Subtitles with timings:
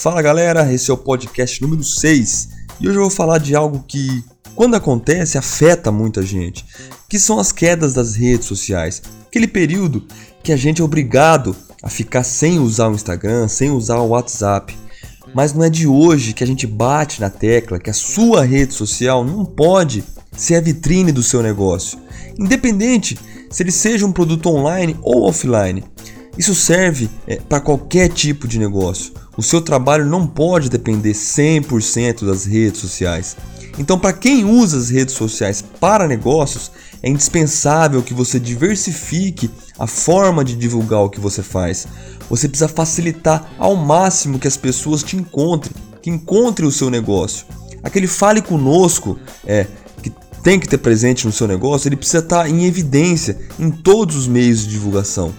[0.00, 2.48] Fala galera, esse é o podcast número 6
[2.80, 6.64] e hoje eu vou falar de algo que, quando acontece, afeta muita gente,
[7.06, 9.02] que são as quedas das redes sociais.
[9.26, 10.06] Aquele período
[10.42, 14.74] que a gente é obrigado a ficar sem usar o Instagram, sem usar o WhatsApp.
[15.34, 18.72] Mas não é de hoje que a gente bate na tecla que a sua rede
[18.72, 20.02] social não pode
[20.34, 21.98] ser a vitrine do seu negócio,
[22.38, 23.18] independente
[23.50, 25.84] se ele seja um produto online ou offline.
[26.40, 29.12] Isso serve é, para qualquer tipo de negócio.
[29.36, 33.36] O seu trabalho não pode depender 100% das redes sociais.
[33.78, 39.86] Então, para quem usa as redes sociais para negócios, é indispensável que você diversifique a
[39.86, 41.86] forma de divulgar o que você faz.
[42.30, 47.44] Você precisa facilitar ao máximo que as pessoas te encontrem, que encontrem o seu negócio.
[47.82, 49.66] Aquele fale conosco é
[50.02, 50.10] que
[50.42, 54.26] tem que ter presente no seu negócio, ele precisa estar em evidência em todos os
[54.26, 55.34] meios de divulgação.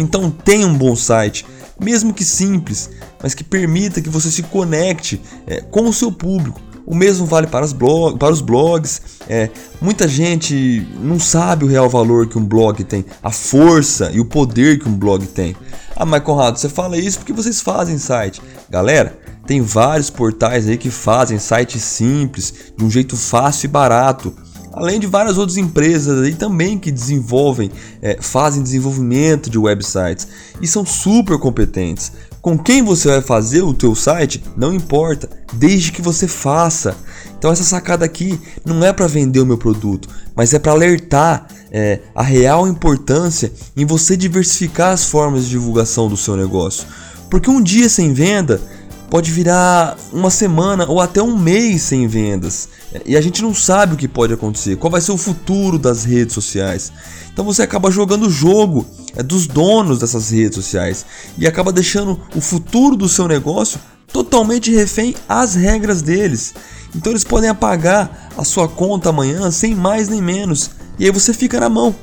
[0.00, 1.46] Então tenha um bom site,
[1.80, 2.90] mesmo que simples,
[3.22, 6.60] mas que permita que você se conecte é, com o seu público.
[6.86, 9.02] O mesmo vale para, blog, para os blogs.
[9.28, 14.20] É, muita gente não sabe o real valor que um blog tem, a força e
[14.20, 15.56] o poder que um blog tem.
[15.96, 18.40] Ah, mas Conrado, você fala isso porque vocês fazem site.
[18.70, 24.32] Galera, tem vários portais aí que fazem sites simples, de um jeito fácil e barato
[24.76, 27.70] além de várias outras empresas aí também que desenvolvem,
[28.02, 30.28] é, fazem desenvolvimento de websites
[30.60, 32.12] e são super competentes.
[32.42, 36.94] Com quem você vai fazer o teu site não importa, desde que você faça.
[37.38, 41.48] Então essa sacada aqui não é para vender o meu produto, mas é para alertar
[41.72, 46.86] é, a real importância em você diversificar as formas de divulgação do seu negócio.
[47.30, 48.60] Porque um dia sem venda
[49.10, 52.68] pode virar uma semana ou até um mês sem vendas.
[53.04, 56.04] E a gente não sabe o que pode acontecer, qual vai ser o futuro das
[56.04, 56.92] redes sociais.
[57.32, 61.04] Então você acaba jogando o jogo é, dos donos dessas redes sociais
[61.36, 63.78] e acaba deixando o futuro do seu negócio
[64.12, 66.54] totalmente refém às regras deles.
[66.94, 70.70] Então eles podem apagar a sua conta amanhã sem mais nem menos.
[70.98, 71.94] E aí você fica na mão.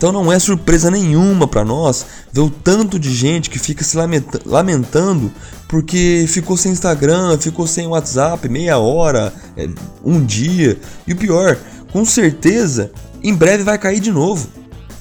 [0.00, 3.98] Então não é surpresa nenhuma para nós ver o tanto de gente que fica se
[4.46, 5.30] lamentando
[5.68, 9.68] porque ficou sem Instagram, ficou sem WhatsApp meia hora, é,
[10.02, 10.80] um dia.
[11.06, 11.54] E o pior,
[11.92, 12.90] com certeza,
[13.22, 14.48] em breve vai cair de novo.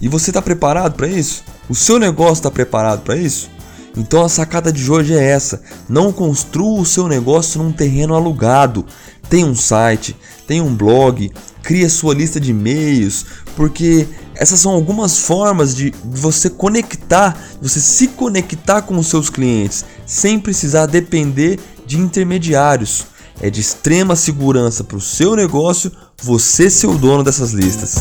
[0.01, 1.45] E você está preparado para isso?
[1.69, 3.49] O seu negócio está preparado para isso?
[3.95, 8.85] Então a sacada de hoje é essa: não construa o seu negócio num terreno alugado.
[9.29, 10.13] Tem um site,
[10.45, 11.31] tem um blog,
[11.63, 14.07] cria sua lista de e-mails, porque
[14.39, 20.39] essas são algumas formas de você conectar, você se conectar com os seus clientes, sem
[20.39, 23.05] precisar depender de intermediários.
[23.41, 25.91] É de extrema segurança para o seu negócio
[26.21, 27.95] você ser o dono dessas listas.